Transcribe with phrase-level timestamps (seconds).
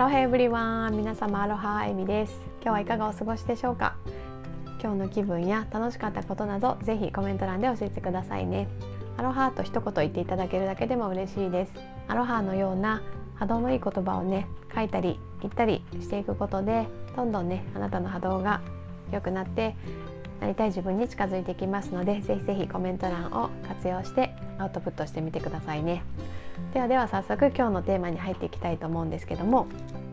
[0.00, 2.32] ロハエブリワン皆様アロハエミです。
[2.62, 3.96] 今日はいかがお過ごしでしょうか？
[4.82, 8.66] 今日の気分や楽しかったことなどぜひコメント欄で教えてくださいね。
[9.18, 11.72] アロハと一言言っていただけるだけでも嬉しいです。
[12.08, 13.02] アロハのような
[13.34, 18.62] 波動のいい言葉をね書いたり言ったりしていくことでどんどんねあなたの波動が
[19.12, 19.76] 良くなって
[20.40, 26.02] なりたい自分に近づいていきますのでぜひぜひコメント欄を活用してアウトプットしてみてくださいね。
[26.74, 29.66] ではでは早速今日のテーマに入っていきたいと思うんですけども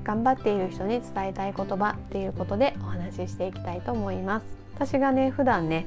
[0.03, 4.45] 頑張っている人に伝えたい言葉っていうことでお話ししていきたいと思います。
[4.75, 5.85] 私がね普段ね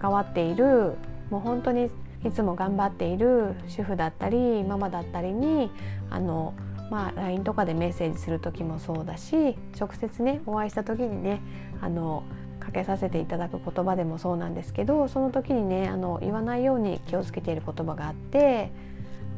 [0.00, 0.94] 関わっている
[1.30, 1.90] もう本当に
[2.24, 5.70] いつも頑張っている主婦だったりママだったりに
[6.10, 6.54] あの
[6.90, 11.40] まあ LINE とかでメッセージする時もそうだし直接ねお会いした時にね
[11.80, 12.24] あの
[12.60, 18.72] かけさせていただく言葉でもそうなんですけどその時にねあの言わないように気をつけている言葉があって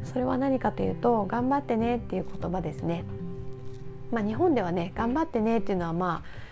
[0.04, 3.04] それは何かというと「頑張ってね」っていう言葉ですね。
[4.10, 6.46] まあ、日本ではね「頑張ってね」っていうのはまあ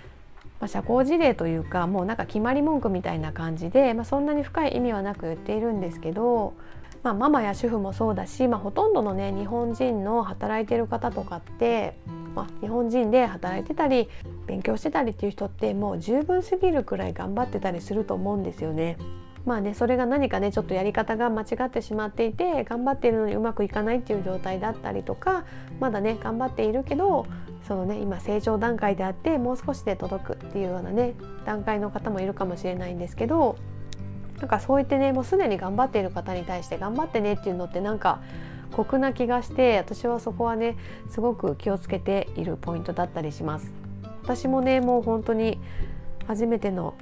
[0.61, 6.55] まあ、社交辞令というかもうなんか決まり文句みたいな感じで、まあ、そんなに深い意味はなく言っているんですけど、
[7.03, 11.97] まあ、ママや主婦もそうだし、まあ、ほとんどのね日本人の働いてる方とかって
[12.35, 14.09] まあ、日本人で働いてたり
[14.47, 18.97] 勉強してたりっていう人ってもう十分すぎるくらい頑張ってたりすると思うんですよね。
[19.45, 25.45] まあねそれが何かねちょっとやり方が間違ってしまっていて頑張っているのにうまくいかないっていう状態だったりとか
[25.81, 27.27] まだね頑張っているけど
[27.67, 31.15] そのね今成長段階であってもう少しで届くっていうようなね
[31.45, 33.57] 段階の方もいるかもしれないんですけど
[34.39, 38.21] なんかそう言ってねもうすでに頑張っている方に対して頑張ってねっていうのってなんか
[38.73, 40.77] 酷な気がして私はそこはね
[41.09, 43.73] すごく気をつけているポイントだったりします。
[44.23, 45.61] 私もねもう本当に
[46.27, 46.95] 初めての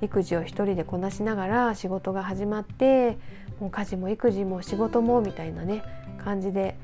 [0.00, 3.18] 育児を一人でこなしながら仕事が始まって
[3.60, 5.82] もう家事も育児も仕事もみたいなね
[6.24, 6.76] 感じで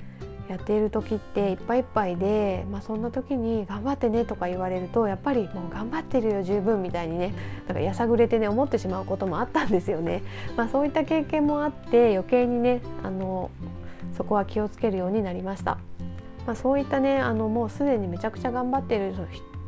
[0.48, 7.34] やっている時っていっぱいいっぱいで、まあ、そんな時に「頑張ってね」とか言われるとやっぱりもう頑張ってるよ十分みたいにね
[7.66, 10.22] だかやさぐれてね思ってしまうこともあったんですよね。
[10.56, 13.50] まあ、そういった経験もあって余計にねあの
[14.16, 15.78] そこは気をつけるようになりました。
[16.46, 19.14] まあ、そういったねあのもうすでにめちゃくちゃ頑張っている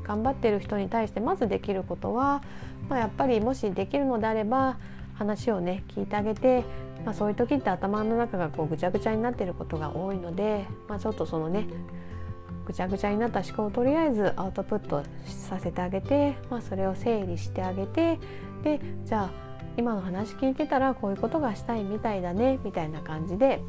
[0.07, 2.43] 頑張ってる人に対してまずできることは、
[2.89, 4.79] まあ、やっぱりもしできるのであれば
[5.15, 6.65] 話をね聞いてあげて、
[7.05, 11.67] まあ、そういう時って頭の中がこうぐちゃぐちゃになってることが多いので、まあ、ちょっとそのね
[12.67, 18.19] ぐちゃぐちゃになった思考をとりあえずアウトプットさせてあげて、まあ、それを整理してあげて
[18.63, 19.31] でじゃあ
[19.77, 23.61] 今の話聞いてたらこういうことがしたいみたいだねみたいな感じで。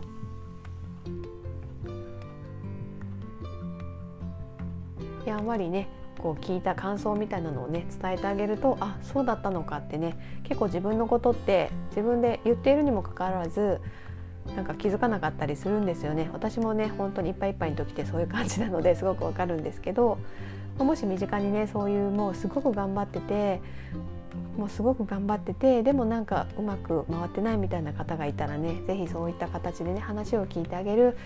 [5.25, 13.79] やんわりねこう聞いた感想みたいなのをね伝えてあげるとあそうだったのかってね結構自分のことって自分で言っているにもかかわらず
[14.55, 16.29] なんか気づかなかったりするんですよね。
[16.31, 20.17] 私もね本当にいっぱいいっぱいの時ってそういう感じなのですごくわかるんですけど
[20.77, 23.61] もし身近にねそういうもうすごく頑張ってて
[24.57, 31.17] もうすごく頑張っててでもなんかうまく回ってないみたいな方がいたらね是非そういった形でね話を聞いてあげる。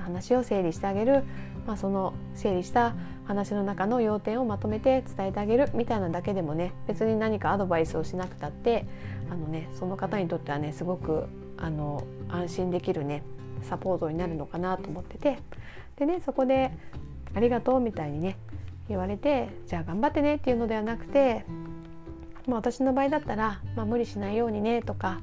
[0.00, 1.24] 話を整理してあげる、
[1.66, 2.94] まあ、その整理した
[3.24, 8.86] 話の中の要点をまとめて伝えてあげるみたいなだけでもね別に何かアドバイスをしなくたって
[9.30, 13.22] あの、ね、その方にとってはねすごくあの安心できるね
[13.62, 15.38] サポートになるのかなと思ってて。
[16.00, 16.72] でねそこで
[17.36, 18.36] 「ありがとう」みたいにね
[18.88, 21.44] 言われてじゃあ頑張ってねっていうのではなくて、
[22.46, 25.20] まあ、私の場合だったら、まあ、無理しないようにねとか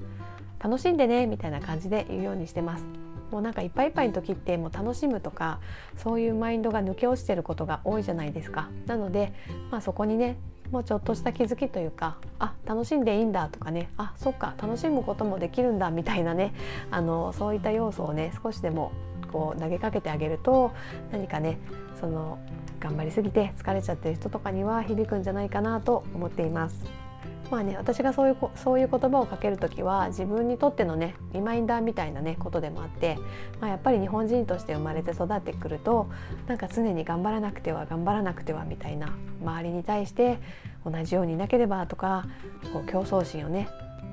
[0.59, 2.85] 楽しんでねみたいな感じで言うようにしてます。
[3.31, 5.59] もうなんかいっぱいいっぱいの時ってもう楽しむとか
[5.97, 8.69] そういうマインドが抜け落ちてることが多いじゃないですか。
[8.85, 9.33] なので、
[9.69, 10.37] まあ、そこにね
[10.71, 16.53] もうちょっとした気づきというかあ楽しんでいいんだとかねあそっか楽しむこともできるんだみたいなね
[16.91, 18.91] あのそういった要素をね少しでも
[19.31, 20.71] こう投げかけてあげると
[21.11, 21.57] 何かね
[21.99, 22.39] その
[22.79, 27.06] 頑張りすぎて疲れちゃってる人とかには響くんじゃないかなと思っています。
[27.49, 33.17] まあね私がそういうそういう言葉をかける時は自分にとってのねリマインダーみたいなねことでもあって、
[33.61, 36.09] まあ、やっぱり日本人として生まれて育ってくると
[36.47, 40.39] なんか常に頑張らなくては頑張らなくてはみたいな周りに対して
[40.85, 42.25] 同じようにいなければとか
[42.73, 43.69] こう競争心をね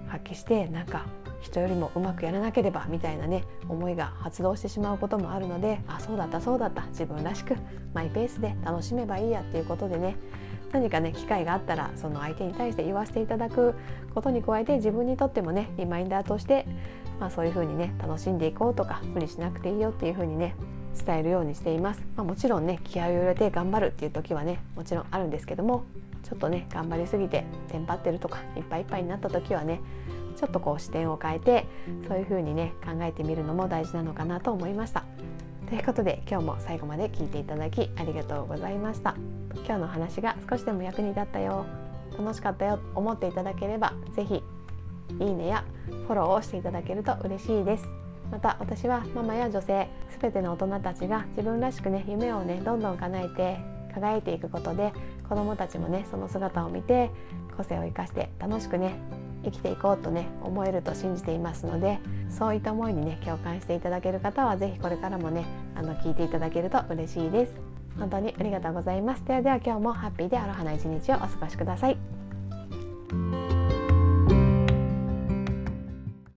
[0.08, 1.06] 発揮してなんか
[1.40, 7.56] 人よりもうまくやらなければみたいなね思いが発動してしまうこともあるのであそうだったそうだった自分らしく
[7.92, 10.16] マイペースで楽しめばいいやっていうことでね
[10.74, 13.74] 何かね機会があったらその相手に対して言わせていただく
[14.12, 16.66] ことに加えて自分にとってもねリマインダーとして、
[17.20, 20.56] まあ、そういう風にね楽しんでいこうとか無理しなくていいよっていう風にね
[21.06, 25.84] 伝えるようにしています、まあ、もちろんね気合を入れて頑張るっていう時はねもちろんあるんですけども
[26.24, 29.80] ちょっとね頑張りすぎてテンパってるとかいっぱいいっぱいになった時はね
[30.36, 31.66] ちょっとこう視点を変えて
[32.08, 35.04] そういう風にね考えてみるのも大事なのかなと思いました。
[35.68, 39.14] ということで今日も最後まで聞いていただきありがとうございました。
[39.66, 41.64] 今日の話が少しでも役に立ったよ。
[42.18, 44.42] 楽しかったよ思っていただければ是非
[45.20, 45.64] いいねや
[46.06, 47.86] フォローをしていただけると嬉しいです。
[48.30, 49.88] また私はママや女性
[50.20, 53.58] 全ての大人たちが自分らしくね夢をねどんどん叶えて
[53.94, 54.92] 輝いていくことで
[55.28, 57.10] 子どもたちもねその姿を見て
[57.56, 58.98] 個性を生かして楽しくね
[59.44, 61.98] 生きていこうとね思えると信じていますので
[62.30, 65.44] そういった思いにね共感していただける方は是非これからもね
[65.74, 67.74] あの聞いていただけると嬉しいです。
[67.98, 69.24] 本当にありがとうございます。
[69.24, 72.23] ではでは今日もハッピーでアロハな一日をお過ごしください。